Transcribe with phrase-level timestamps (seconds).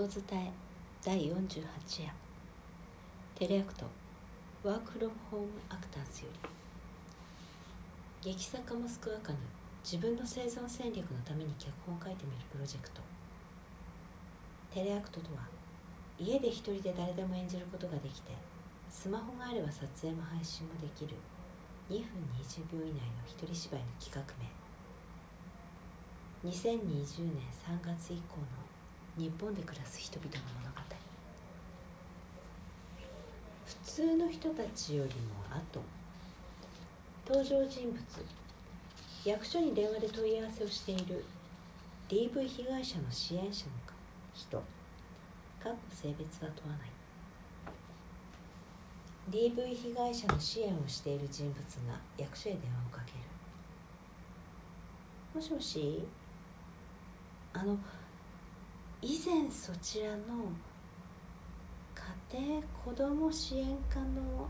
[0.00, 0.52] 音伝え
[1.04, 1.34] 第48
[2.04, 2.12] 夜。
[3.34, 3.84] テレアクト
[4.62, 6.28] ワークフロムホームアクターズよ
[8.22, 8.30] り。
[8.30, 9.38] 劇作家モスクワカヌ
[9.82, 13.00] 自分の生存戦略のために脚本を書いてみるプロジェクト。
[14.70, 15.40] テレアクトとは
[16.16, 18.30] 家で一人で誰でも演じることができて
[18.88, 21.16] スマホがあれば撮影も配信もできる
[21.90, 22.06] 2分
[22.38, 24.46] 20秒以内の一人芝居の企画名。
[26.54, 28.77] 2020年3月以降の
[29.18, 30.80] 日本で暮らす人々の物語。
[33.66, 35.80] 普通の人たちよりも後。
[37.26, 37.98] 登場人物。
[39.24, 41.24] 役所に電話で問い合わせをしている。
[42.08, 43.72] DV 被害者の支援者の
[44.32, 44.56] 人。
[44.56, 44.62] か
[45.70, 46.90] っこ性別は問わない。
[49.32, 51.56] DV 被害者の支援をしている人物
[51.88, 53.18] が役所へ電話をかける。
[55.34, 56.06] もしもし。
[57.52, 57.76] あの
[59.00, 60.16] 以前そちらの
[62.32, 64.48] 家庭子ども支援課の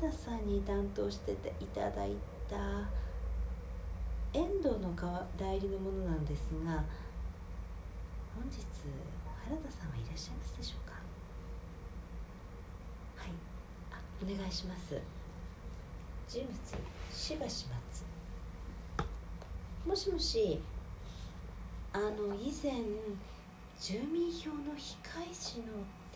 [0.00, 2.16] 原田さんに担当していただい
[2.48, 2.56] た
[4.32, 4.92] 遠藤の
[5.38, 6.84] 代理のものなんですが
[8.34, 8.58] 本日
[9.44, 10.96] 原田さんはいらっしゃいますでしょうか？
[13.16, 13.30] はい。
[13.92, 15.00] あお願いします。
[16.28, 16.52] 人物
[17.16, 18.04] しばし待つ。
[19.88, 20.60] もしもし
[21.92, 22.72] あの以前
[23.78, 25.66] 住民票の非開示の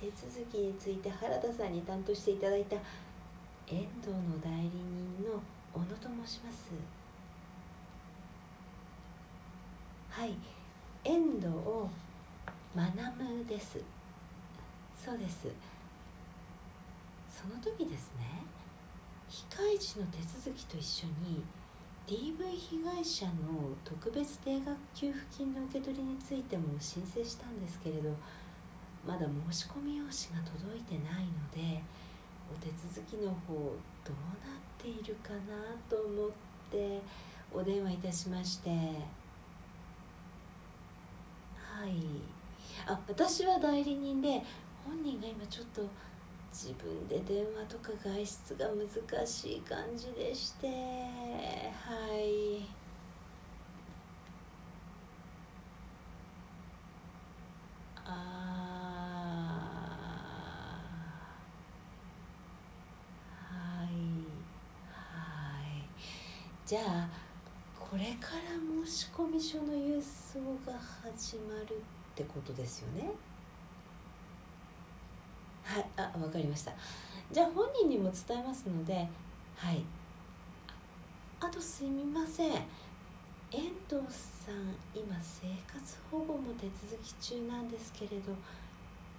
[0.01, 2.77] 手続きについて原田さんに担当していただいた
[3.67, 5.41] 遠藤の代理人の
[5.73, 6.73] 小野と申します。
[10.09, 10.35] はい。
[11.05, 11.49] 遠藤
[12.75, 13.79] 学です。
[14.97, 15.49] そうです。
[17.29, 18.45] その時ですね。
[19.29, 21.45] 非開示の手続きと一緒に
[22.07, 23.33] DV 被害者の
[23.85, 28.17] 特別定額給付金の受け取りについても申請したんですけれど
[29.07, 31.83] まだ申し込み用紙が届いてないので
[32.53, 33.63] お手続きの方どう
[34.45, 35.41] なっているかな
[35.89, 36.31] と思っ
[36.71, 37.01] て
[37.53, 38.71] お電話いたしまして。
[38.71, 38.77] は
[41.87, 41.93] い。
[42.87, 44.43] あ私は代理人で
[44.85, 45.89] 本人が今ちょっと
[46.53, 50.67] 自分で電話とか外出が難しい感じでして。
[50.69, 50.73] は
[52.17, 52.69] い。
[58.07, 58.11] あ
[63.33, 63.89] はい。
[64.91, 65.89] はい。
[66.67, 67.09] じゃあ
[67.79, 73.11] これから申込書の郵送が始まるってことですよね？
[75.71, 76.73] はいあ分かりました。
[77.31, 79.09] じゃあ本人にも伝えますので
[79.55, 79.85] はい。
[81.39, 82.51] あとすみません。
[83.53, 88.33] 遠藤さん今生活保護も手続き中なんですけれど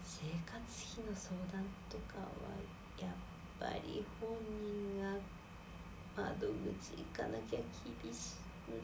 [0.03, 0.59] 生活
[0.99, 2.25] 費の相談とかは
[2.99, 3.11] やっ
[3.59, 4.29] ぱり本
[4.61, 5.19] 人が
[6.15, 7.59] 窓口行かなきゃ
[8.03, 8.81] 厳しい難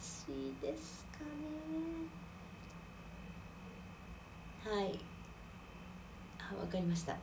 [0.00, 2.10] しいですかね。
[4.64, 5.13] はい。
[6.64, 7.12] わかりました。
[7.12, 7.18] あ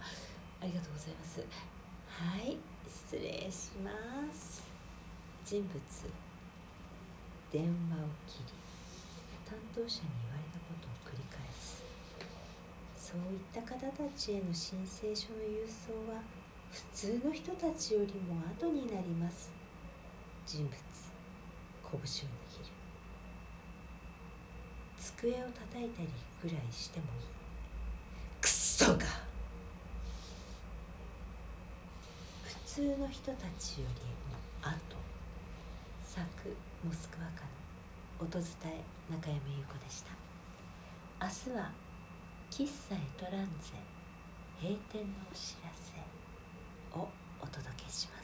[0.61, 1.41] りがとうございます。
[2.07, 2.57] はい
[2.87, 3.89] 失礼しま
[4.31, 4.61] す。
[5.43, 5.73] 人物
[7.51, 7.73] 電話を
[8.27, 8.53] 切り
[9.49, 11.81] 担当者に言われたことを繰り返す。
[12.95, 16.21] そういった方たちへの申請書の郵送は
[16.69, 19.51] 普通の人たちよりも後になります。
[20.45, 20.71] 人物
[21.83, 22.69] 拳を握る。
[24.99, 26.09] 机を叩いたり
[26.43, 27.41] ぐらいしてもいい。
[28.39, 29.05] クソが
[32.43, 34.95] 普通の人たちよりも後。
[36.05, 36.55] 作
[36.85, 40.11] モスクワから音伝え中山優子でした。
[41.21, 41.69] 明日は
[42.49, 43.73] 喫茶エトランゼ
[44.61, 45.99] 閉店のお知らせ
[46.97, 47.09] を
[47.41, 48.20] お届けします。